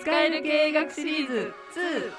[0.00, 1.52] 使える経営学シリーズ。
[1.74, 2.12] 2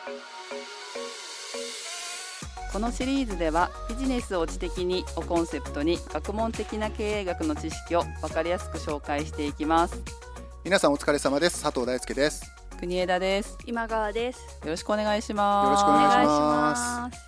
[2.71, 10.01] このシリーズではビジネスを知的にをコンセプトに学問的な経営学の知識を分かりやすく紹介していきます。
[10.63, 11.61] 皆さんお疲れ様です。
[11.61, 12.51] 佐藤大輔です。
[12.79, 13.57] 国枝です。
[13.65, 14.39] 今川です。
[14.63, 15.65] よろしくお願いします。
[15.65, 17.19] よろしくお願いします。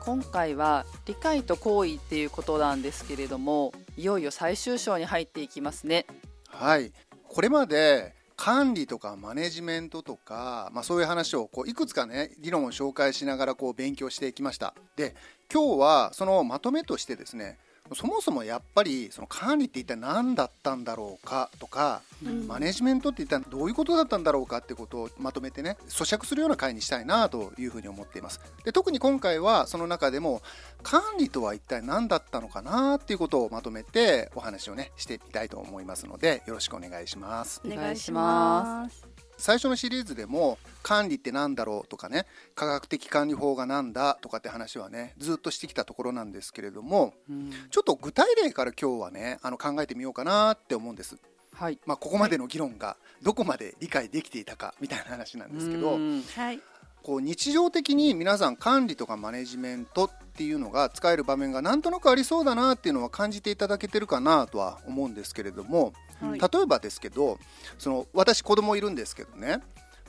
[0.00, 6.06] 今回は理解と行為っていうことなんですけれどもいよいよ最終章に入っていきますね。
[6.48, 6.92] はい。
[7.28, 8.14] これまで
[8.48, 14.72] 管理とかマネジメントとか、まあ、そういう話をこういくつかね理論を紹介しながらこう勉強していきました。
[14.96, 15.14] で
[15.52, 17.58] 今日はそのまとめとしてですね
[17.94, 28.40] そもそもやっぱりその管理って一体何だったんだろうかとか、うん、マネジメントって一体どういうことだったんだろうかってことをまとめてね咀嚼するような回にしたいなというふうに思っています。
[28.64, 30.42] で特に今回はその中でも
[30.82, 37.60] 管理とは一体何だったのかなっていうことをまとめてお話をねしてみたいと思いますのでよろしくお願いします。
[37.64, 51.16] お願いします最初のシリーズでも管理って何だろうとかね科学的管理法が何だとかって話はねずっとしてきたところなんですけれども、うん、ちょっと具体例から今日はねあの考えてみようかなって思うんです。
[51.54, 51.78] はい。
[51.86, 55.98] まあ、ここまでの議論がどこまで理解できていたかみたいな話なんですけど、
[56.36, 56.60] はい、
[57.02, 67.38] こう日常的に皆さん管理とかマネジメントっていうのが使える場面がなんとなくありそうだなっていうのは感じていただけてるかなとは思うんですけれども、はい、例えばですけど
[67.78, 69.60] その私子供いるんですけどね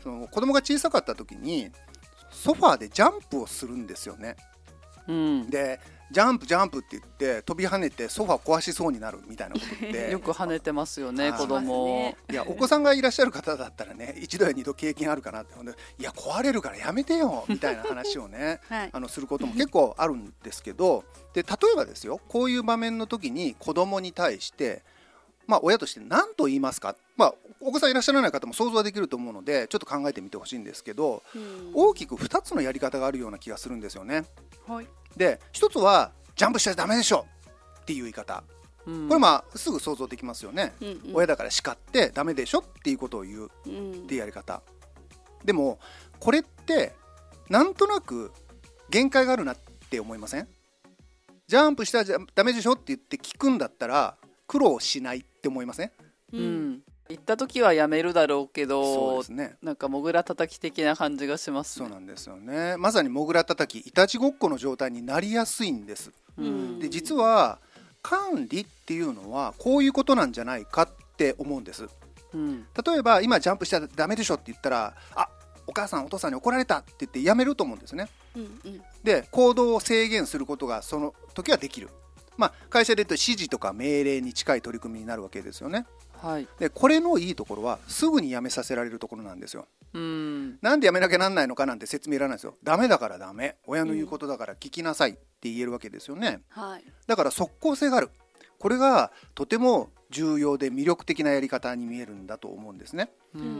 [0.04, 1.72] その子供が小さかった時に
[2.32, 4.36] ソファーでジャンプをするんですよね。
[5.08, 5.80] うん、で
[6.12, 10.10] ジャンプジャンプって言って飛び跳ねてソファ壊しそうになるみたいなことって。
[10.12, 12.16] よく跳ねてますよね子供。
[12.32, 15.54] いやお子さんがいらっしゃる方だったらね一度や二度経験あるかなって
[16.00, 24.84] いや壊れるからやめてよ みたいな話をね、はい、あのすることも結構あるんですけどで例えばですよこういう場面の時に子供に対して
[25.50, 34.26] まあ、親として何と言いますか、まあ、お子さんいらっしゃらない方も想像はできると思うのでちょっと考えてみてほしいんですけど、うん、大きく2つのやり方があるような気がするんですよね。
[34.67, 37.26] はい、で1つはジャンプしちゃダメでしょ
[37.82, 38.43] っていう言い方、
[38.86, 43.49] うん、これまあすぐ想像できますよね、うんうん、親だから叱ってダメでしょっていうことを言うっ
[44.05, 44.61] ていうやり方、
[45.43, 45.80] でも
[46.20, 46.93] これって
[47.49, 48.32] なんとなく
[48.92, 49.58] 限界があるなっ
[49.89, 50.48] て思いません？
[51.48, 54.15] ジャンプしたらダメでしょって言って聞くんだったら
[54.45, 55.92] 苦労しないって思いません、
[56.33, 59.55] うん、行った時はやめるだろうけどそうですね。
[59.64, 62.76] なんかモグラ叩き的な感じがします、ね、そうなんですよね。
[62.77, 67.60] まさにモグラ叩きいたちごっこの状態になりやすいんです、うん、で実は
[68.02, 71.88] 管理っていうのはこういうことなんじゃないかって思うんです、
[72.33, 75.30] うん、例えば今ジャンプしちゃダメでしょって言ったらあ
[75.67, 81.89] お母さんお父さんに怒られたって言ってやめると思うんですね、うんうん、で行動を制限することがその時はできる
[82.39, 85.86] まあ、会社で言うと指示とか命令に近い取り組みになるわけですよね。
[86.22, 89.67] はい、でこれのいいところはすぐに辞めさせられるところなんですよ。
[89.94, 92.55] うんなんで辞めなきゃなんないのかなんて説明いらないですよ。
[92.64, 96.42] ダメだからダメ親の言うことだから聞きなさいって言えるわけですよね。
[96.48, 98.10] はい、だから即効性がある
[98.58, 103.10] これがとても重要で魅力的なやり方に見えるんだと思うんですね。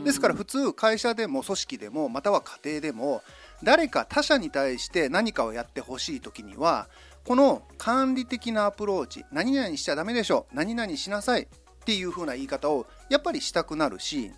[0.04, 3.22] ですから普通会社でも組織でもまたは家庭でも
[3.62, 6.88] 誰か他者に対して何かをやってほしい時には
[7.24, 11.46] この管理的なアプローチ何々しちゃダメでしょ何々しなさいっ
[11.84, 14.30] ていう風な言い方をやっぱりしたくなるし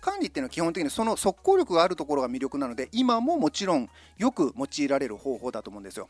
[0.00, 6.08] 管理っていうのは基本的にその即効力があるところが魅力なので今ももちろんよく用いられる方法だと思うんですよ。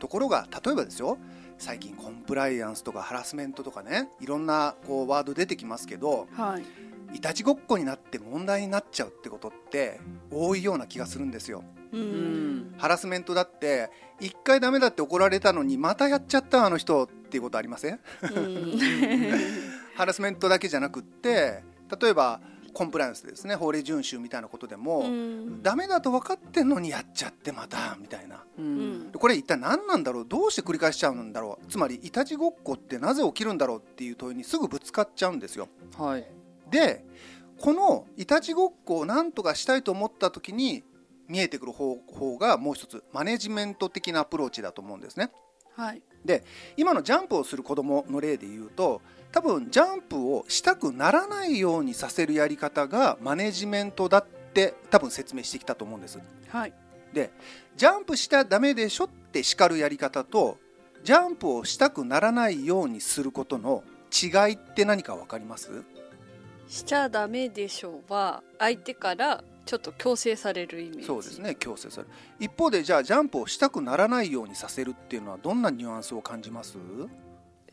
[0.00, 1.18] ところが例えばですよ
[1.58, 6.64] 最近コンプライアンスとかハラスメントとかねいろんなこうワード出てきますけど、はい、
[7.12, 10.00] いたちごっこになって問題になっちゃうってことって
[10.30, 11.64] 多いような気がするんですよ。
[11.92, 12.74] うん。
[12.78, 13.90] ハラスメントだって
[14.20, 18.00] 一回ダメだって怒られたのにまたやっちゃったあの人っていうことありません？
[19.96, 21.62] ハラスメントだけじゃなくって
[22.00, 22.40] 例えば
[22.72, 23.56] コンプライアンスですね。
[23.56, 30.24] 法令遵守みたいなことでも、うん、ダメだと分かってんのにやっちゃってまたみたいな、うん、これ一体何なんだろう？
[30.24, 31.66] どうして繰り返しちゃうんだろう？
[31.66, 35.68] つまりいたちごっこってなぜ起きるんだろうっていう問いにすぐぶつかっちゃうんですよ。
[35.98, 36.24] はい、
[36.70, 37.04] で
[37.58, 40.82] このいたちごっこを何とかしたいと思った時に
[41.28, 45.30] 見えてくる方法がもう一つマネジメント的なアプローチだと思うんですね。
[45.76, 46.44] はい、で
[46.76, 49.00] 今のジャンプをする子どもの例で言うと
[49.30, 56.18] 多分ジャンプをしたくならないようにさせるやり方がマネジメントだって多分説明してきたと思うんです。
[56.48, 56.72] はい、
[57.12, 57.30] で
[57.76, 60.58] ジャンプしたらダメでしょって叱るやり方と
[61.04, 65.70] ジャンプをしたくならないようにすることの違いって何か分かります？
[66.70, 71.04] しちゃダメでしょうは相手からちょっと強制されるイメージ。
[71.04, 72.12] そうですね強制される。
[72.38, 76.78] 一方でじゃあジャンプをしたくならないようにさせるっていうのはどんなニュアンスを感じます？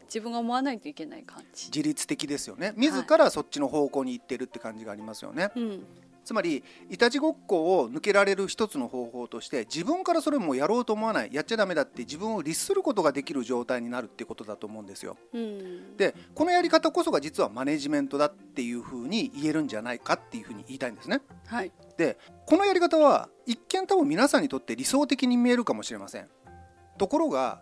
[0.05, 5.81] 自分が思わないといけない感じ自律的ですよね自らそっちの方向に行ってるって感じがありますよね、はい、
[6.27, 15.15] つまりいたちごっこを抜けられる一つの方法として自分からそれもやろうと思わないやっちゃダメだって自分を律することができる状態になるっていうことだと思うんですよ。
[15.33, 21.21] うん、でこのやり方こそが実はマネジメントだっていうふうに言えるんじゃないかっていうふうに言いたいんですね。
[21.45, 26.27] はい、でこのやり方は一見多分皆さんにとって理想的に見えるかもしれません。
[26.97, 27.61] ところが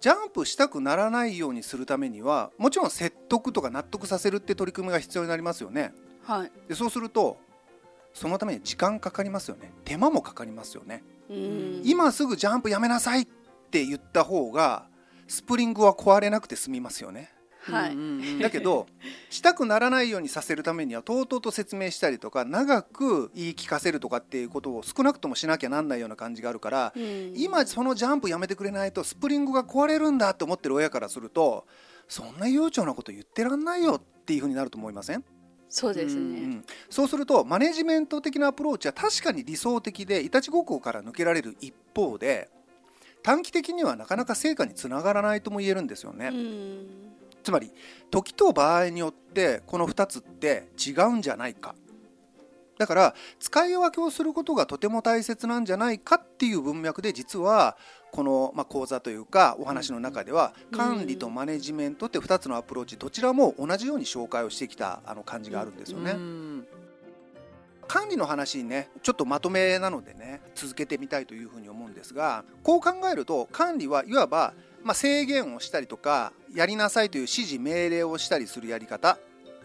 [0.00, 5.92] ジャンプしたくならないようにするためにはもちろん説得とか納得させるって取り組みが必要になりますよね。
[6.22, 7.38] はい、でそうすると
[8.14, 9.72] そのために時間かかりますよね。
[9.84, 11.02] 手間もかかりますよね。
[11.82, 13.26] 今すぐジャンプやめなさいっ
[13.70, 14.86] て言った方が
[15.26, 17.30] スプリングは壊れなくて済みますよね。
[17.62, 17.96] はい、
[18.42, 18.86] だけど
[19.30, 26.92] したくならないようにさせるためにはとうとうと説明したりとか長く言い聞かせるとかっていうことを少なくともしなきゃなんないような感じがあるから、
[27.34, 31.66] 今そのジャンプやめてくれないとスプリングが壊れるんだって思ってる親からすると
[32.06, 35.24] そんな悠長なこと言ってらんないよっていうふうになると思いません？
[35.74, 42.48] そうですね、うん、そうするとマネジメント的なアプローチは確かに理想的でいたちごっこから抜けられる一方で
[43.24, 46.30] 短期的にはなかなか成果につながらないとも言えるんですよね。
[47.42, 47.72] つまり
[48.12, 51.74] 時と場合によってこの2つって違うんじゃないか。
[52.78, 57.76] だから使い分けをすることがとても大切なんじゃないかっていう文脈で実は
[58.14, 66.14] この、まあ、講座というかお話の中では管理とマネジメントって2つのアプローチどちらも同じように紹介をしてきたあの感じがあるんですよね。
[67.88, 79.18] 管理の話にねちょっとまとめなのでね続けてみたいというふうに思うんですがこう考えると管理はいわば、まあ、制限をしたりとかやりなさいという指示命令をしたりするやり方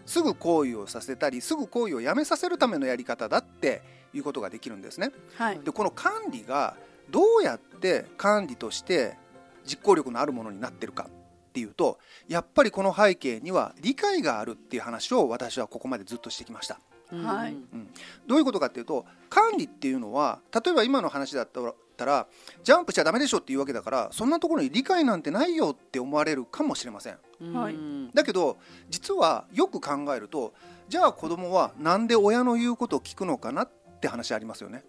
[0.06, 3.80] すぐ行為をさせたりすぐ行為をやめさせるためのやり方だって
[4.12, 5.12] いうことができるんですね。
[5.36, 6.74] はい、でこの管理が
[7.10, 9.16] どうやって管理として
[9.64, 11.98] 実行力のあるものになってるかっていうと
[12.28, 16.80] やっぱりこの背景には理解があるっていう話を私はここまでずっとしてきました。
[17.10, 17.88] はい、うん、
[18.28, 21.48] どういうことかっていうと管理っていうのは例えば今の話だっ
[21.96, 22.28] たら
[22.62, 27.18] ジャンプしちゃダメでしょっていうわけだからそんなところに理解なんてないよって思われるかもしれません。
[27.52, 27.76] はい、
[28.14, 28.58] だけど
[28.88, 30.54] 実はよく考えると
[30.88, 33.70] じゃあ子供は何で親の言うことを聞くのかなっ
[34.00, 34.84] て話ありますよね。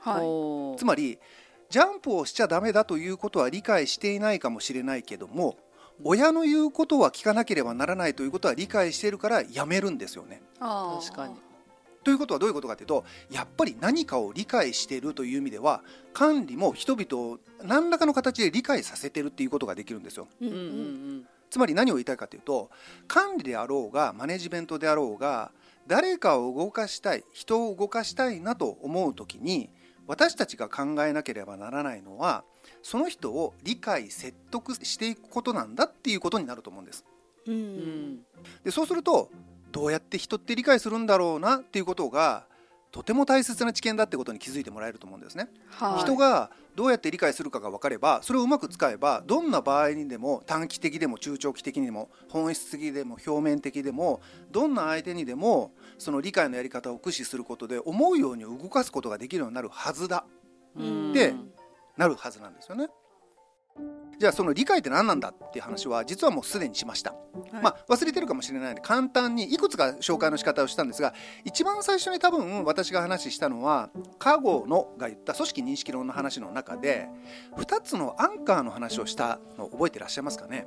[0.00, 0.18] は
[0.76, 1.18] い、つまり
[1.68, 5.56] ジャンプをしちゃダメだということは理解していないかもしれないけども
[6.04, 10.42] 親の言うことは聞かなければならないということは理解しているからやめるんですよね。
[10.60, 11.34] 確かに
[12.04, 15.82] ということはどういうことかというとやっぱり何かを理解しているという意味では
[16.12, 20.28] 管理も人々を何らかの形で理解させてるっていうことができるんですよ。
[20.40, 22.70] うんうんうんつまり何を言いたいかというと
[23.06, 25.52] 管理であろうがマネジメントであろうが
[25.86, 29.70] 誰かを動かしたい人を動かしたいなと思う時に
[30.06, 32.44] 私たちが考えなければならないのは
[32.82, 37.04] その人を理解説得していくことなんだっていうことになると思うんです。
[37.46, 38.20] うん、
[38.64, 39.30] でそうすると
[39.70, 42.46] どうやって人って理解するんだろうなっていうことが
[42.90, 45.48] とても大切な知見だってことに気づいてもらえると思うんですね。
[45.68, 60.26] はい、人がどうやって理解するかが分かればそれをうまく使えばどんな場合にでも短期的でも中長期的にでも本質的でも表面的でもどんな相手にでもその理解のやり方を駆使することで思うように動かすことができるようになるはずだ
[60.78, 61.34] って
[61.96, 62.88] なるはずなんですよね。
[64.18, 77.08] じゃあその理解って何なんだっていう話は実はもうすでにしました、はい、まあ、忘れてるかもしれないので簡単にいくつか紹介の仕方をしたんですが一番最初に多分私が話したのは加護のが言った組織認識論の話の中で
[77.56, 80.66] 2つのアンカーの話をしたのを覚えてらっしゃいますかね？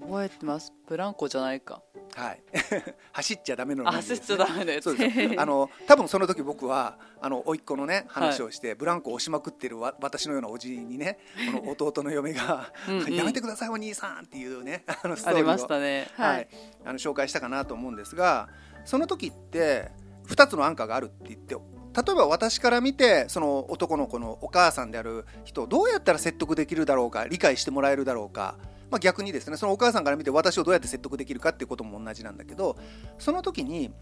[0.00, 0.72] 覚えてます？
[0.88, 1.82] ブランコじゃないか。
[2.14, 2.42] はい。
[3.12, 4.90] 走っちゃダメの、ね、走っちゃダメです
[5.36, 11.18] あの多分その時僕はあの甥っ子のね話をして、はい、ブランコを押しまくってる私のようなおじにね
[11.52, 15.80] この弟の嫁がうん、やめてくださいお兄さんっていうねあのストーリーを。
[15.80, 16.48] ね、はい、
[16.84, 18.48] あの紹介したかなと思うんですが
[18.84, 19.90] その時って
[20.26, 28.56] 2つのアンカーがあるって言って例えば私から見てその男の子のお母さんである人をどうやったら説得できるだろうか理解してもらえるだろうか
[28.90, 32.76] まあ、逆にですねそのお母さんから見て私をどうやって説得できるかっていうことも同じなんだけど
[33.18, 33.92] その時に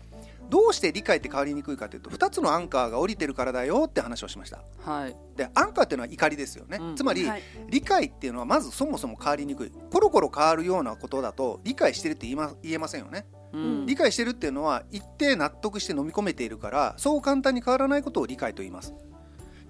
[0.48, 4.62] どうして理解って変わりにくいかというと2つのアンカーが降りてるからだよって話をしました。
[4.80, 9.72] はい、でアンカーっていうのは怒りですよね、うん、つまり、はい、理解っていうのはまずそもそも変わりにくい。
[9.90, 13.26] コロコロ変わるようなことだと理解してるって言い、ま、言えませんよね。
[13.52, 18.94] うん、理解してるっていうのは一定納得して飲み込めているからそう簡単に変わらないことを理解と言います。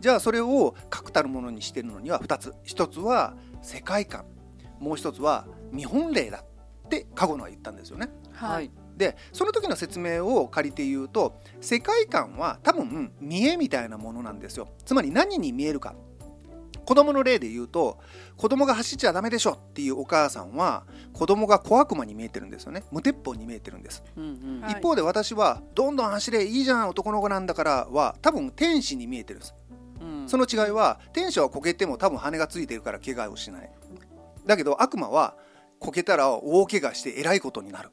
[0.01, 2.55] じゃあそれを確たるものにしてるのには2つ。
[2.67, 4.25] 1つは世界観
[4.81, 6.45] もう1つは見本例だ
[6.87, 8.09] って過去のは言ったんですよね。
[8.33, 14.69] はい、でその時の説明を借りて言うと世界観は多分見えみたいなものなんですよ。
[14.85, 15.95] つまり何に見えるか。
[16.89, 17.99] 子供の例で言うと
[18.39, 22.83] 子供が走っちゃダメでしょっていうお母さんは子供が小悪魔に見えてるんですよね。
[22.91, 29.55] 無鉄砲に見えてるんです、うんうん、一方で私はどんどん走れいいじゃん男の子なんだからは多分天使に見えてるんです、
[30.01, 33.71] うん、その違いは天使はこけても多分羽がついてるから怪我をしない
[34.49, 35.37] だけど悪魔は
[35.79, 37.91] こけたら大怪我してえらいことになる、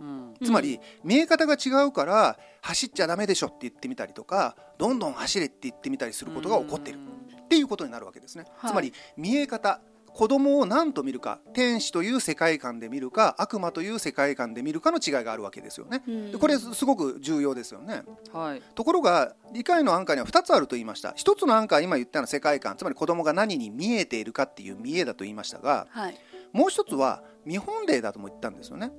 [0.00, 6.98] うん、つまり見え方が違うから走っちゃダメでしょって言ってみたりとかどんどん走れって言ってみたりすることが起こっている
[7.44, 9.80] っていうことになるわけですね、はい、つまり見え方
[10.18, 16.02] 子供を何と見るか天使という世界観で見るか悪魔という世界観で見るかの違いがあるわけですよね。
[16.32, 18.02] でこれすごく重要ですよね。
[18.32, 21.10] はい、ところが理解のアンカーには2つあると言いました。
[21.10, 26.18] 1つのアンカー今言ったのは世界観つまり子供が何に見えているかっていう見えだと言いましたが、はい、
[26.52, 28.90] もう一つは見本例だとも言ったんですよね。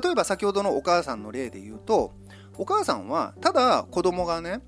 [0.00, 2.14] 例えば先ほどのお母さんの例で言うと
[2.56, 4.60] お母さんはただ子供がね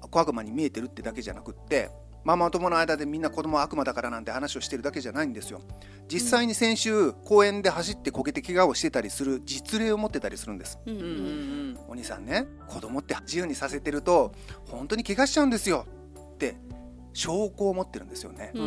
[0.00, 1.90] 小悪魔に見えてるってだけじゃなくって
[2.24, 5.60] ママ友の間でみんな子供は悪魔だからなんて話をしてるだけじゃないんですよ。
[6.08, 14.32] 実際に先週公園で走ってこけて怪我をしてたりする実例を持ってたりするんです、うんうんうん、お兄さんね子供って自由にさせてると
[14.66, 15.86] 本当に怪我しちゃうんですよ。
[16.34, 16.56] って
[17.12, 18.66] 証拠を持ってるんですよね、うんう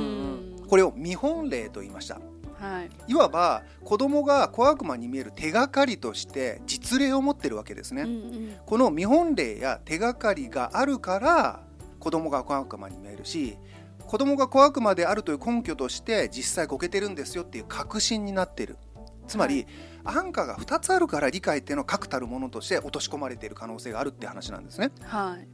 [0.64, 2.20] ん、これを見本例と言いました。
[2.60, 11.64] はい、いわば子供が小悪魔に見える手がかりとして実例を持ってるわけですね、うんうん、この見本例や手がかりがあるから
[12.06, 13.58] 子供が小悪魔に見えるし
[13.98, 18.78] 子供が小悪魔であるという根拠として実際こけてるんですよっていう確信になってる
[19.26, 19.66] つまり、
[20.04, 24.92] はい、安価が2つあるから理解っていうのは確たるものとして落とし込まれている可能性があるって話なんですね。
[25.02, 25.48] はい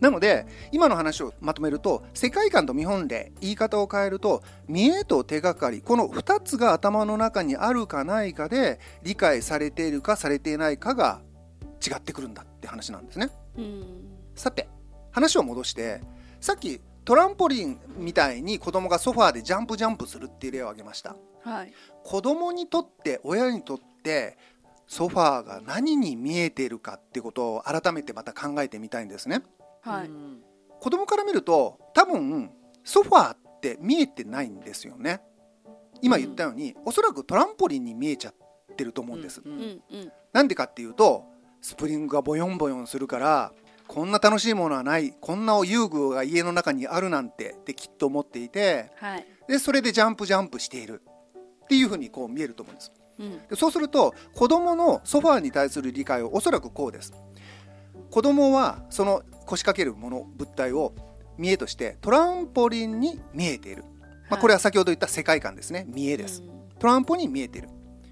[0.00, 11.20] なので今の話をまとめると世界観と見本例言い方を変えると見栄と手がかりこの2つが頭の中にあるかないかで理解されているかされていないかが
[11.86, 13.28] 違ってくるんだって話なんですね。
[14.34, 14.70] さて
[15.10, 16.00] 話を戻して
[16.40, 21.72] さっきトランポリンみたいに子供がソファーでジャンプジャンプするっていう例を挙げました、はい、
[22.04, 24.36] 子供にとって親にとって
[24.86, 29.42] ソファーが何に見えているかってことを改めてまた考えてみたいんですね、
[29.82, 30.10] はい、
[30.80, 32.50] 子供から見ると多分
[32.84, 35.20] ソファーって見えてないんですよね。
[36.02, 38.34] 今言ったように、うん、おそらくトランポリンに見えちゃっ
[38.76, 39.52] てると思うんです、うん。
[39.52, 41.24] うん、なんでかっていうと
[41.60, 43.52] スプリングがボヨンボヨンするから
[43.92, 51.02] こんな楽しいものはないこんな遊具が家の中にあるなんてってきっと思っていて、はい、でそれでジャンプジャンプしている。
[51.64, 57.12] っていうふうにこう見えると思うんです、うん、でそうすると子どものソファーに対する理解はおそらくこうです。
[58.10, 60.94] 子どもはその腰掛けるもの物体を
[61.36, 63.84] 見えとしてトランポリンに見えている、
[64.28, 65.84] まあ、これは先ほど言った世界観ですね。
[65.88, 66.42] 見えです、
[66.78, 67.68] トランポに見えている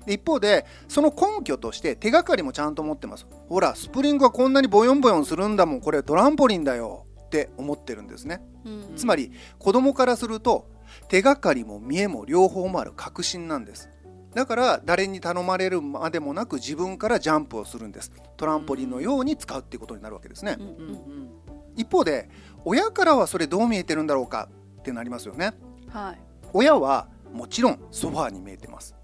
[0.09, 3.27] 一方でその根拠として手がかりもちゃんと持ってます。
[3.49, 5.81] ほらスプリングがこんなにボヨンボヨンするんだもん。
[5.81, 7.05] これトランポリンだよ。
[7.27, 10.71] って思ってるんですね、うん、つまり子供からすると
[11.09, 12.93] 手がかりも見えも両方もある。
[12.97, 13.91] 確信なんです。
[14.35, 18.13] だから誰に頼まれるまでもなく自分からジャンプをするんです。
[18.39, 21.31] トランポリンのように使うっていうことになるわけですね、うんうんうん、
[21.77, 22.31] 一方で
[22.65, 24.49] 親からはそれどう見えてるんだろうか
[24.79, 25.55] ってなりますよね、
[25.91, 26.21] はい、
[26.53, 28.95] 親はもちろんソファーに見えてます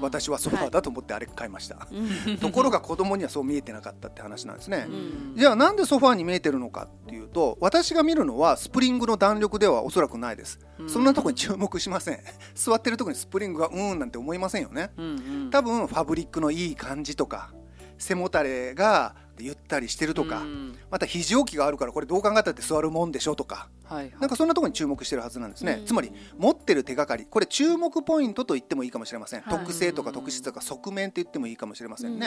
[0.00, 1.88] 私はソファーだと思ってあれ買いました、は
[2.26, 12.18] い、 ところが子供にはそう見えてなかったって話なんですね、うん、じゃあなんでソファーに見えてるのかっていうと私が見るのはスプリングの弾力ではおそらくないです、うん、そんなとこに注目しません。
[12.54, 15.10] 座ってるとこにスプリングがうんなんて思いませんよね、うんう
[15.46, 17.52] ん、多分ファブリックのいい感じとか
[17.98, 27.26] 背もたれがゆったりしてるとか、うん、また肘置きがあるからこれどう考えたって座るもんでしょとか、はいはい、なんかそんなところに注目してるはずなんですね、うん、つまり持ってる手がかり。
[27.26, 32.26] これ注目ポイントと言ってもいいかもしれません、はい、特性とか特質とか側面って言ってもいいかもしれませんね、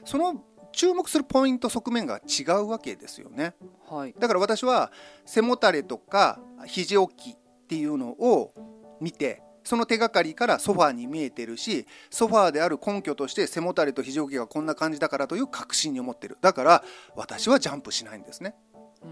[0.00, 0.42] うん、その
[0.72, 3.54] 注目するポイント側面が違うわけですよね、
[3.88, 4.90] はい、だから私は
[5.24, 7.36] 背もたれとか肘置きっ
[7.68, 8.52] ていうのを
[9.00, 16.36] 見てその手がかりからソファーに見えてるしソファーである根拠として背もたれと肘置きがこんな感じだからという確信に思ってる。
[16.42, 16.84] だから
[17.16, 18.54] 私はジャンプしないんですね、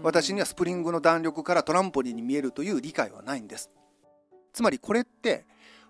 [0.01, 3.69] 私にはスプリングの弾力からトランポリンに見えるという理解はないんです。
[4.51, 5.45] つまりこれって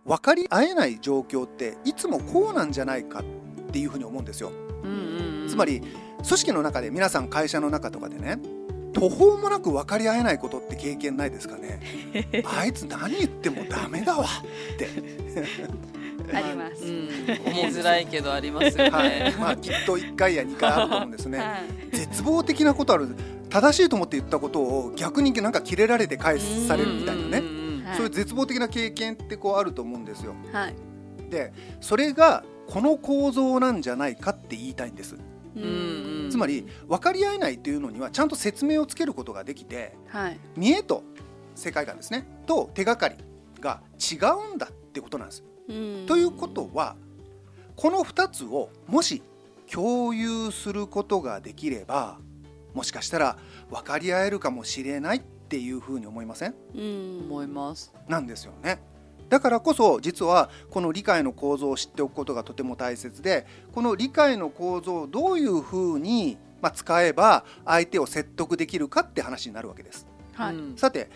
[0.06, 3.24] 分かり合えない状況っていつもこうなんじゃないかっ
[3.72, 4.52] ていうふうに思うんですよ、
[5.48, 8.38] つまり組織の中で皆さん会社の中とかでね
[8.94, 11.82] 途方もなく分かり合えないことって経験ないですかね。
[12.46, 14.88] あいつ何言ってもダメだわって。
[16.34, 17.08] あります、うん、
[17.54, 21.58] 言いづらいけどありますよね、はい、まあ、きっと1回や2回あると思うんですね、は
[21.92, 23.14] い、絶望的なことある
[23.54, 27.44] 正しいと思って言ったことを逆になんかキレられて返されるみたいなね。
[27.96, 30.76] そういう絶望的な経験ってこうあると思うんですよ、はい、
[31.30, 35.16] でそれがこの構造なんじゃないかって言いたいんです。
[36.32, 41.04] つまり分かり合えないというのにはちゃんと説明をつけることができて、はい、見栄と
[41.54, 42.26] 世界観ですね。
[42.48, 43.18] と手がかり
[43.60, 44.16] が違
[44.52, 45.44] うんだってことなんです。
[46.08, 46.96] ということは
[47.76, 49.22] この2つをもし
[49.72, 52.18] 共有することができれば
[52.74, 53.38] もしかしたら
[53.70, 56.56] 分かり合えるかもしれないっていうふうに思いません？
[56.76, 57.94] 思います。
[58.08, 58.82] なんですよね。
[59.30, 66.38] だからこそ実はこの理解の構造を知っておくことがとても大切でこの理解の構造をどういうふうに
[66.74, 70.08] 使えば相手を説得できるかって話になるわけです。
[70.34, 71.10] はい、さて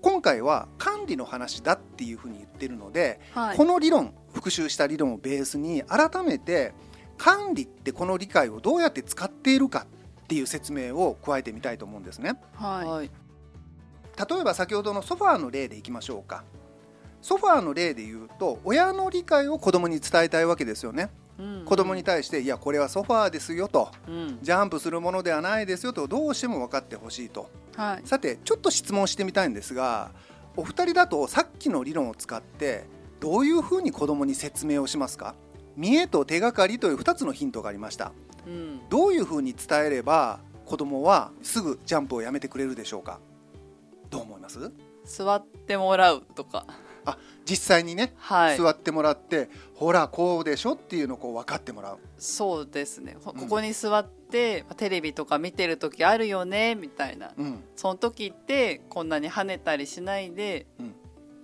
[0.00, 6.72] 今回は管理の話だっていうふうに言ってるので、はい、この理論復習した理論をベースに改めて
[7.16, 9.86] 管理ってこの理解をどうやって使っているか
[10.28, 12.38] っていう説明を加えてみたいと思うんですね。
[12.54, 13.10] はい、
[14.30, 16.44] 例えば先ほどのソファーの例でいきましょうか。
[17.22, 21.10] ソファーの例で言うと親の理解を子供に伝えたいわけですよね。
[21.38, 21.58] うん。
[21.60, 30.10] うん、子供に対して「いやこれはソファーですよ」と、うん、ジャンプするものではないですよ」とどうしても分かってほしいと、はい、さてちょっと質問してみたいんですが
[30.56, 32.86] お二人だとさっきの理論を使って
[33.20, 35.36] どういうふうに子供に説明をしますか？
[35.76, 38.10] 見栄と手がかりという2つのヒントがありました、
[38.48, 43.20] うん、どういうふうに伝えれば子供はすぐジャンプをやめてくれるでしょうか？
[44.10, 44.72] どう思います？
[45.04, 46.66] 座ってもらうとか。
[47.04, 51.98] あ実際にね、はい、座ってもらってほらこうでしょっていうのをこう分かってもらう。
[52.18, 53.16] そうですね。
[53.24, 60.94] ここに座って、うん、テレビとか見てる時あるよねみたいな、うん、その時ってこんなに跳ねたりしないで、うん、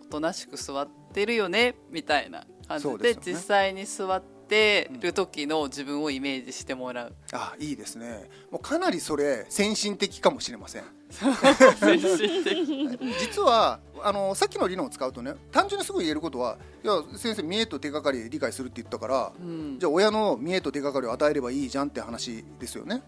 [0.03, 8.31] おとなしく座ってるよねみたいな感じで、ね、実際に座っててる時の自分をイメージしてもらう、うん、あいいですね。
[8.53, 10.85] もうかなりそれ先進的かもしれません。
[11.11, 12.99] 先進的。
[13.19, 23.03] 実はあのさっきの理論を使うとね単純にすぐ言えることはいや先生見栄と手がかり理解するって言ったから、うん、じゃあ親の見栄と手がかりを与えればいいじゃんって話ですよね。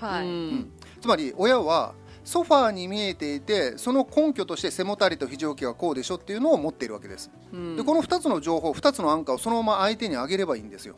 [0.00, 1.94] はい、うん、つまり親は
[2.24, 10.94] ソファーに見えていてその根拠として背もたれと非常機はこうでしょっていうのを持っているわけです、うん、でこの2つの情報2つのアンカーをそのまま相手にあげればいいんですよ、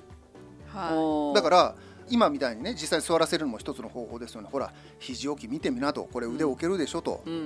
[0.68, 1.74] はい、だから
[2.14, 4.48] 今みたいにね実際に座らせるのも一つの方法ですよね。
[4.50, 6.04] ほら肘置き見てみなと。
[6.04, 7.32] これ腕置けるでしょと、うん。
[7.32, 7.40] うん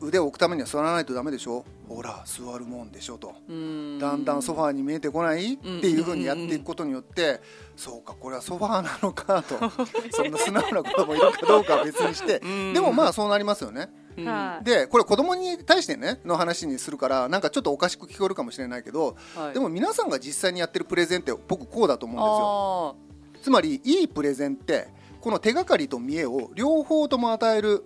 [0.00, 1.64] うん、腕を置くためには座らないとダメでしょ。
[1.88, 3.32] ほら座るもんでしょと。
[3.48, 5.54] だんだんソファーに見えてこない？
[5.54, 7.40] っていうふうにやっていくことによって
[7.76, 9.56] そうかこれはソファーなのかと。
[10.12, 12.40] そんな素直な子もいるかどうかは別にして。
[12.74, 13.88] でもまあそうなりますよね。
[14.18, 23.09] うん、でこれ子供に対してねの話にするからなんかちょっとおかしく聞こえるかもしれないけど、はい、でも皆さんが実際にやってるプレゼンって僕こうだと思うんですよ。
[23.42, 24.88] つまりいいプレゼンって
[25.20, 27.84] この手がかりと見栄を両方とも与える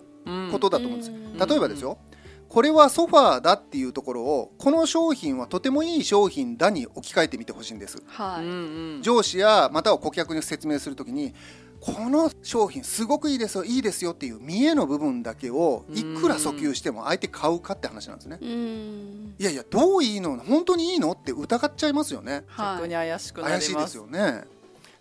[0.51, 1.11] ことだと思うんです。
[1.49, 1.97] 例えばですよ。
[2.47, 11.33] これはソファーだっていうところをこの商品はとてもいい商品だに置き換えてみてほしいんです、はい、上司やまたは顧客に説明するときに
[11.81, 18.39] この商品すごくいいですよいいですよっていう見栄の部分だけをいくら訴求しても相手買うかって話なんですね。
[18.41, 20.37] いやいやどういいの？
[20.37, 21.11] 本当にいいの？
[21.11, 22.45] って疑っちゃいますよね。
[22.57, 24.45] 逆に怪しく怪しいですよね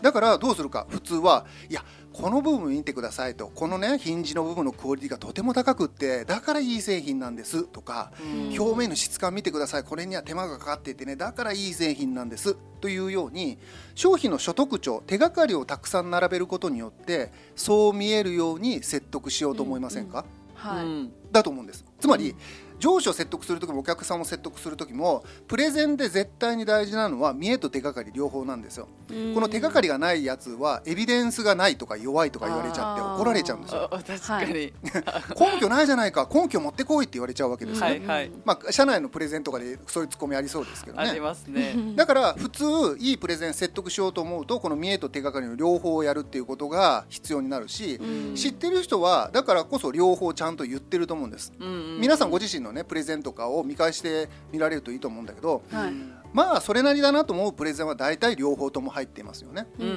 [0.04, 0.86] だからどうするか？
[0.90, 3.48] 普通はいやこの部分見てくださいと。
[3.48, 7.64] このねヒンジの部分のクオリティがとても高くってだからいい製品なんです。
[7.64, 8.12] とか
[8.56, 9.82] 表面の質感見てください。
[9.82, 12.54] これには手間がかかっていてねだからいい製品なんです。
[12.82, 13.58] というように
[13.94, 21.82] 商品の所得徴手がかりをたくさん並べることによってそう見えるように説得しようと思いませんか、うんうん、はい、だと思うんです。
[21.98, 22.36] つまり、
[22.84, 28.88] 上司を説得する時もお客さんを説得する時もプレゼンで絶対に大事なのは見栄と手がかり両方なんですよ。
[29.08, 33.88] この手がかりがないやつはエビデンスがないとか弱いとか言われちゃって怒られちゃうんですよ。
[33.90, 34.52] 確かに。
[34.52, 41.08] 根拠ないじゃないか根拠持ってこいって言われちゃうわけですよ、はいはい、まあ社内のプレゼンとかでそういうツッコミありそうですけどね。
[41.08, 41.74] ありますね。
[41.96, 42.64] だから普通
[42.98, 47.98] いいプレゼン説得しようと思うとこの見栄と手がかりの両方をやるっていうことが必要になるし
[48.34, 51.52] 知ってる人はだからこそ両方ちゃんと言ってると思うんです、
[51.98, 55.92] 皆さんご自身のねプレゼンとかを見返して見られるといいと思うんだけど、はい、
[56.32, 59.96] まあそれなりだなと思うプレゼンは大体両方とも入っていますよね、うんうんう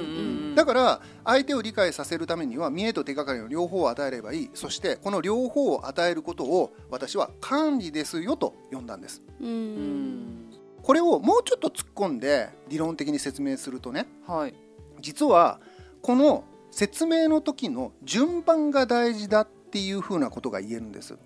[0.52, 4.50] ん、だから相手を理解させるためには見栄と手がかりの両方を与えればいい。
[4.54, 10.50] そしてこの両方を与えることを私は管理ですよと呼んだんです、うん、
[10.82, 14.54] これをもうちょっと突っ込んで理論的に説明するとね、はい、
[15.00, 15.60] 実は
[16.02, 21.16] この説明の時の順番が大事だっていうふうなことが言えるんです。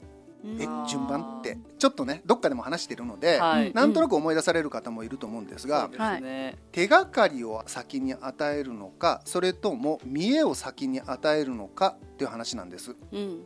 [0.44, 1.58] え順番って。
[1.78, 13.42] ちょっとねどっかでも話してるので、はい、なんとなく思い出される方もいると思うんですが、うんね、手がかりを先に与えるのかそれとも見栄を先に与えるのかっていう話なんです、うん、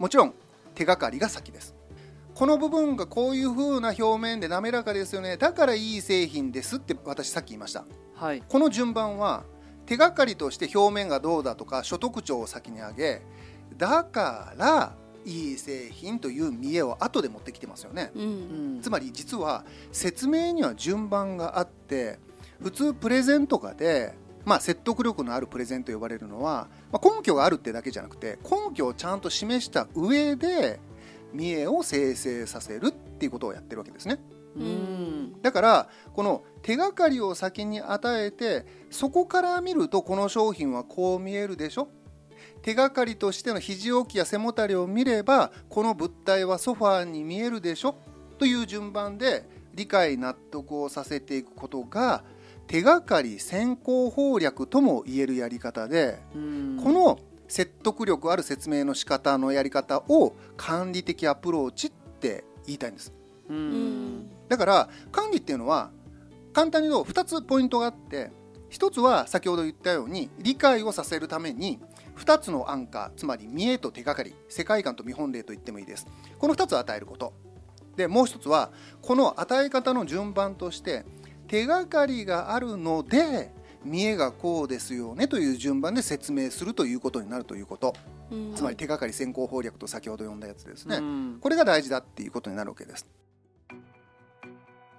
[0.00, 0.34] もちろん
[0.74, 1.76] 手がかりが先です。
[2.34, 5.36] この部分がこういう風な表面で滑らかですよね。
[5.36, 9.44] だからいい製品ですって私さっき言いました、はい、この順番は
[9.86, 13.22] 手がかりとして表面がどうだとか所得徴を先に上げ
[13.76, 22.18] だからいい製品という見栄を後で持ってきてますよね、うん、つまり実は説明には順番があって
[22.62, 30.80] 普通プレゼントかで、まあ、説得力のあるプレゼント呼ばれるのは、まあ、根拠があるってだけじゃなくて根拠をちゃんと示した上で
[31.32, 34.20] 見栄を生成させるっていうことをやってるわけですね。
[34.56, 41.88] うん、だからこの手がかりを先に与えてそこから見るとこの商品はこう見えるでしょ？
[42.62, 47.94] 手がかりとしての肘置きや背もたれを見ればこの物体はソファーに見えるでしょ？
[48.38, 49.44] という順番で
[49.74, 52.24] 理解納得をさせていくことが
[52.66, 57.18] 手がかり先行法略とも言えるやり方でこの
[57.48, 63.12] 説得力ある説明の仕方のやり方を管理的アプローチって言いたいんです。
[64.48, 65.90] だから管理っていうのは
[66.52, 68.30] 簡単に言うと2つポイントがあって
[68.70, 71.80] 1つは先ほど言ったように理解をさせるために
[72.20, 76.06] 2つのアンカーつまり見栄と手がかり世界観と見本例と言ってもいいです。
[76.38, 77.32] この2つを与えること。
[77.96, 78.70] でもう1つは
[79.02, 81.04] この与え方の順番として
[81.48, 83.52] 手がかりがあるので
[83.84, 87.94] 見栄がこうですよねという順番で説明するということになるということ、
[88.30, 93.06] うん、つまり手がかり先行法略と先ほど読んだやつですね、うん、これが大事だっていうことになるわけです。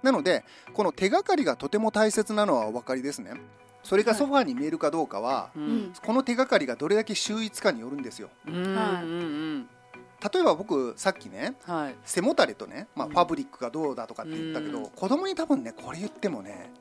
[0.02, 3.34] なのでこの手がかりがとても大切なのはお分かりですね
[3.82, 8.30] それがソファーに見えるかどうかは、はい、この手がかりがどれだけ秀逸かによるんですよ。
[8.46, 16.72] 例えば僕さっきね、はい、背もたれとね、まあ、ファブリックがどうだとかって言ったけど、うん、子供に多分ねこれ言ってもね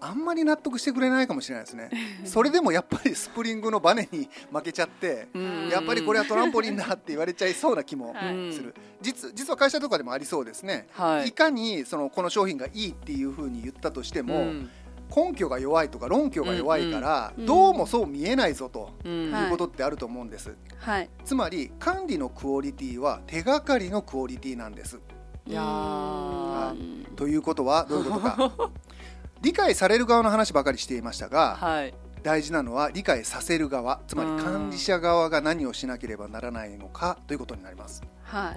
[0.00, 1.90] あんまり納得してくれないかもしれないですね。
[2.24, 5.28] それでもやっぱりスプリングのバネに負けちゃって
[5.72, 8.14] やっぱりこれはトランポリンだって言われちゃいそうな気も
[8.52, 14.70] する、実実は会社とかでもありそうですね、はい、いかにそのこの商品がいいっていうふうに言ったとしても、うん
[15.14, 24.98] 根拠が弱いとか論拠が弱いから、どうもそう見えないぞということってあると思うんです、はい、つまり管理のクオリティは手がかりのクオリティなんです。
[25.46, 26.74] いや
[27.16, 28.70] ということはどういうことか。
[29.42, 38.56] 理解される側の話ばかりしていましたが、はい、大事なのは理解させる側つまり管理者側が何をしなければならないのかということになります、はい、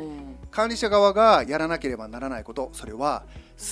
[0.49, 3.25] 管理者側がやらなければならないことそれは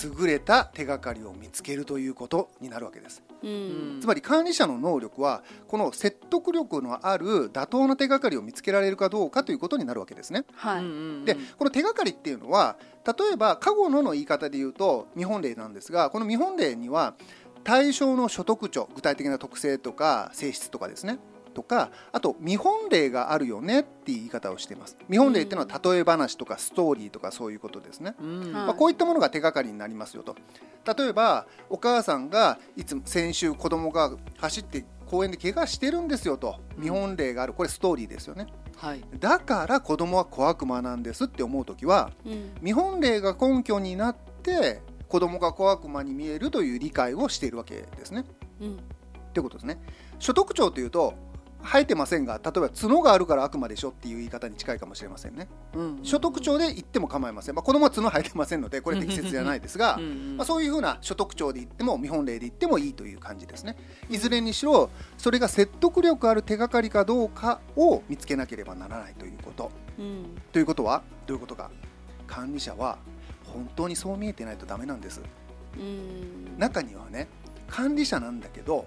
[0.03, 17.13] 優れた手がかりを見つけるということになるわけです、うん、つまり管理者の能力はこの説得力のある妥当な手がかりを見つけられるかどうかということになるわけですね、はい、でこの手がかりっていうのは例えば過去のの言い方で言うと見本例なんですがこの見本例には
[17.65, 21.19] 対象の所得徴具体的な特性とか性質とかですね
[21.55, 24.97] とかあと見本例があるよねっていう言い方をしています。
[25.09, 30.35] 見本例っていうのは例え話とかストーリーとかそういうことですね、うん、まあ、こういったものが手がかりになりますよと。
[30.95, 36.57] 例えばお母さんがいつも先週子供が走って公園で怪我してるんですよと。
[36.77, 37.53] 見本例がある。
[37.53, 48.25] これストーリーですよね、はい、だから子供は小悪魔なんですって思う時は、うん、見本例が根拠になって子供が小悪魔に見えるという理解をしているわけですね。
[48.61, 48.79] うん、
[49.33, 49.79] ということですね。
[50.19, 51.13] 所得徴というと
[51.65, 59.97] 生えてませんが例えば角があるから悪魔でしょっていう言い方に近いかもしれませんね、うん、所得徴で言っても構いません、まあ、子供は角生えてませんのでこれ適切じゃないですが
[60.37, 63.75] まあ、そういうふうな所得徴で言っても見本例で言ってもいいという感じですね。
[64.09, 71.71] いずれにしろそれが説得力ある手がかりかどうかを見つけなければならないということ、うん、ということはどういうことか。
[72.27, 72.97] 管理者は
[73.55, 75.21] 本当にそう見えてないとダメなんです。
[76.57, 77.27] 中にはね
[77.67, 78.85] 管理者なんだけど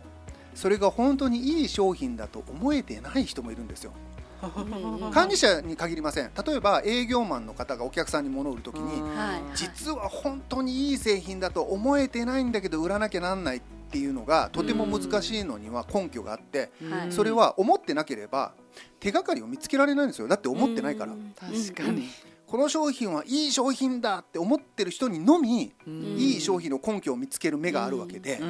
[0.54, 3.92] それが本当にいい商品だと思えてない人もいるんですよ。
[5.12, 6.30] 管理者に限りません。
[6.46, 9.02] 例えば営業マンの方がお客さんに物を売る時に
[9.54, 16.70] 実は本当にいい製品だと思えてないんだけど売らなきゃなんないっていうのがとても難しいのには根拠があって
[17.10, 18.52] それは思ってなければ
[19.00, 20.28] 手がかりを見つけられないんですよ。
[20.28, 21.12] だって思ってないから。
[21.40, 22.08] 確かに
[22.48, 28.40] この商品はいい商品だって思ってる人にのみ、いい商品の根拠を見つける目があるわけで、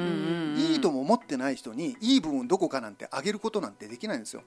[0.55, 4.43] いいとも思ってない人にいい部分どこかなんてあげることなんてできないんですよ、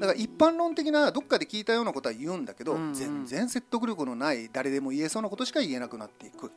[0.00, 6.52] だから一般論的などっかで聞いたようなことは言うんだけど、全然説得力のない誰でも言えそうなことしか言えなくなっていく、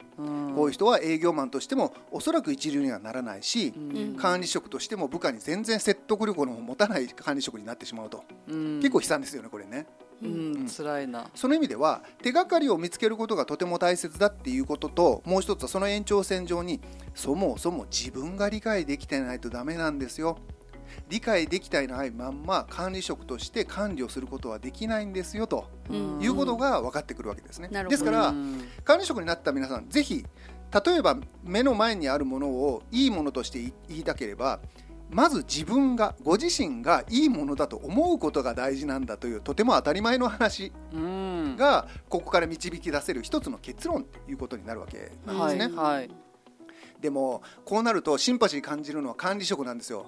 [0.56, 3.74] こういう人は営業マンとしてもおそらく一流にはならないし、
[4.18, 9.88] 管理職としても部下に全然説得力の持たない管理職になってしまうと、結構悲惨ですよねこれね。
[10.21, 11.29] うん、辛いな。
[11.36, 16.82] その意味では手がかりを見つけることがとても大切だっていうことともう一つはその延長線上に
[17.15, 20.38] そもそも自分が理解できてないとダメなんですよ。
[21.08, 25.65] 理解できてないまんま管理職として管理をすることはできないんですよと
[26.19, 27.69] いうことが分かってくるわけですね。
[27.88, 28.34] ですから
[28.84, 30.25] 管理職になった皆さんぜひ
[30.86, 34.60] 例えば目の前にあるものをいいものとして言いたければ
[35.10, 40.72] まず自分がご自身がいいものだと思うことが大事なんだというとても当たり前の話
[41.58, 45.76] がここから導き出せる一つの結論ということになるわけなんですね。
[45.76, 46.29] はい、はい
[47.01, 50.07] でもこうなるとシンパシー感じるのは管理職なんですよ。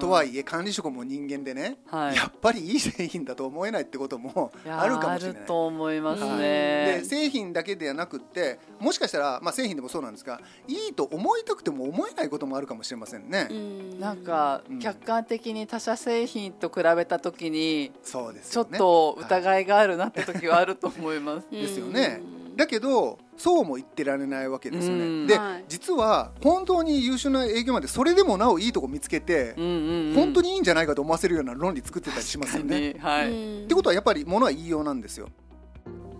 [0.00, 5.42] とはいえ管理職も人間でね、はい、やっぱりいい製品だと思えないってこともあるかもしれない。
[5.42, 13.44] と思いますね、はい、で製品だけではなくってもしかしたら、まあ、製品でもそうなんですがいいと思いたくても思えないこともあるかもしれませんね。
[13.44, 21.46] んなんか、客観的に他社製品と比べた時に、そうです、ね、ちょっと疑いがあるなって時はあると思います。
[21.50, 22.39] ですよね。
[22.56, 25.26] だけどそうも言ってられないわけですよね。
[25.26, 32.96] で、はい、実は本当に優秀な営業までそれでもなおいいとこ見つけて、うんうんうん、本当にいいんじゃないかと思わせるような論理作ってたりしますよね。
[32.98, 35.28] はい、ってことはやっぱりものは言いようなんですよ。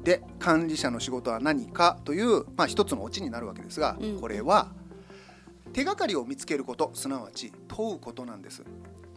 [0.02, 4.72] で管理者の仕事は何かという、まあ、一つのオチになるわけですが、うん、これは
[5.72, 8.64] 手がかりを見つけることすなわち問うことなんです。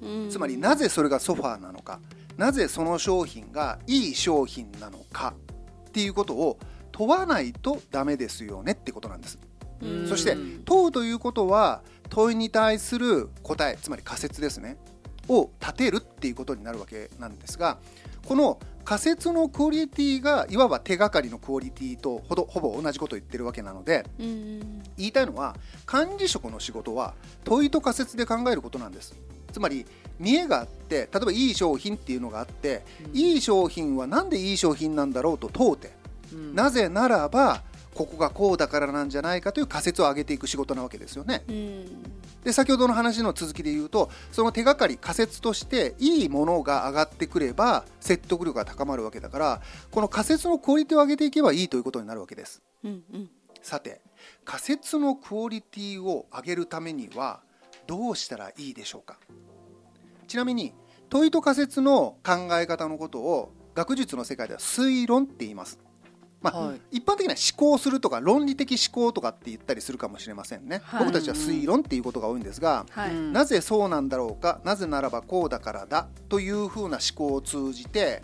[0.02, 2.02] うん、つまりなぜそれがソファーなのか
[2.38, 5.34] なぜその商品がいい商品なのか
[5.88, 6.58] っていうことを
[6.94, 9.38] 問わないとダメですよねってことなんです。
[10.08, 14.78] そして問うということは問いに対する答えつまり仮説ですね
[15.28, 17.80] を立てるっていうことになるわけなんですが
[18.26, 29.16] この仮説のクオリティがいわば手がかりのクオリティとほどほぼ同じことを言ってるわけなので言いたいのは管理職の仕事は問いと仮説で考えることなんです。
[29.52, 29.86] つまり
[30.20, 35.92] 見栄があって例えばいい商品っていうのがあって、いい商品は何でいい商品なんだろうと問うて
[36.54, 41.44] なぜならばここがこうだからなんじゃないかという仮説を上げていく仕事なわけですよね。
[42.44, 52.62] で先ほどの話の続きで言うとその手がかり仮説としていいものが上がってくれば説得力が高まるわけだからこの仮説のクオリティを上げていけばいいということになるわけです。
[52.84, 53.30] うんうん、
[53.62, 54.02] さて
[54.44, 57.42] 仮説のクオリティを上げるためには
[57.88, 59.18] どうしたらいいでしょうか
[60.28, 60.74] ちなみに
[61.10, 65.80] 問いと仮説の考え方のことを学術の世界では推論って言います。
[66.44, 78.24] まあ、はい、一般的には思考するとか論理的思考とかって言ったりするかもしれませんね、はい、僕たちは推論っていうことが多いんですが、はい、なぜそうなんだろうかなぜならばこうだからだというふうな思考を通じて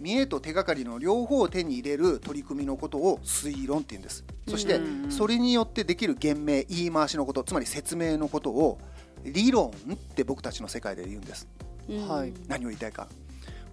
[0.00, 4.24] 見栄と手がかりの両方を手に入れる取り組みのことを推論っていうんです。
[4.48, 8.80] そしてそれによってできる言明言い回しのことつまり説明のことを
[9.24, 11.48] 理論って僕たちの世界で言うんです、
[12.08, 13.06] はい、何を言いたいか。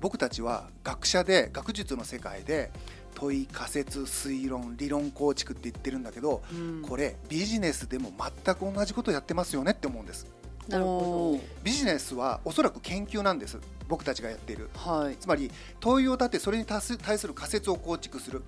[0.02, 2.72] 僕たちは学者で学術の世界で
[3.16, 8.12] 問い仮説推論理論構築って言ってるんだけど、うん、これビジネスでも
[8.46, 10.28] 全く同じことやってますよねって思うんです。
[10.68, 11.46] なるほど。
[11.64, 18.44] ビジネスはおそらく研究なんです僕たちがやっている、はい、つまり問いを立てそれに対する仮説を構築する。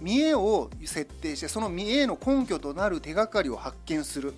[0.00, 4.32] 見栄を設定してその見栄の根拠となる手がかりを発見する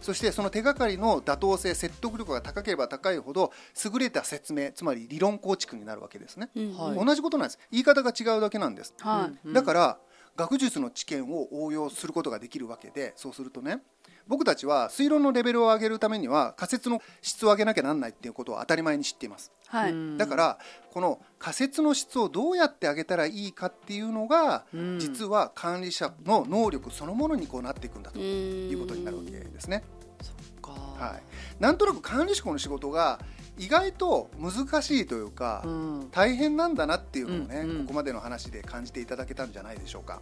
[0.00, 3.52] そしてその手がかりの妥当性説得力が高ければ高いほど
[3.92, 7.58] 優れた説明つまり理論構築になるわけですね、うん、同じことなんです。
[7.70, 9.98] 言い方が違うだけなんです、はい、だから
[10.36, 13.80] 学術の知見を応用することができるわけでそうするとね
[14.28, 20.58] 僕たちは推論のレベルを上げるためには仮説の質を上げなきゃなんないっていうことを当たり前に知っています、はい、だから
[20.92, 24.64] この仮説の質をどうやって上げたらいいかっていうのが、
[24.98, 29.84] 実は管理者の能力そのものにこうなっていくんだということになるわけですね。
[30.98, 33.20] はい、なんとなく管理職の仕事が
[33.56, 40.20] 意外と難しいというか、うん、大変なんだなっていうのをね、うんうん、ここまでの話で感じていただけたんじゃないでしょうか。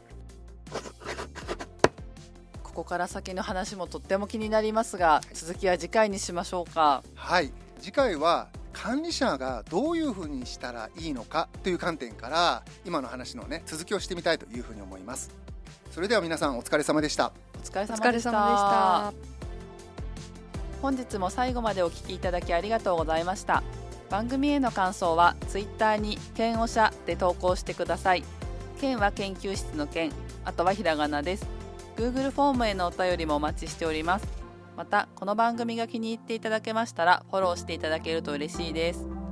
[2.76, 7.02] ここから先の話もとっても気になりますが、続きは次回にしましょうか。
[7.14, 7.50] はい。
[7.80, 15.30] 次回は管理者がどういうふうにしたらいいのかという観点から今の話のね続きをしてみたいというふうに思います。
[15.90, 17.32] それでは皆さんお疲れ様でした。
[17.54, 19.12] お疲れ様でした。
[20.82, 23.62] 本日も最後までお聞きいただきありがとうございました。
[24.10, 28.24] 番組への感想はツイッターに剣おしゃで投稿してください。
[28.78, 30.12] 剣は研究室の剣
[30.44, 31.55] あとはひらがなです
[31.96, 34.26] Google フォームへのお便りもお待ちしております。
[34.76, 39.25] またこの番組が気に入っていただけましたらフォローしていただけると嬉しいです。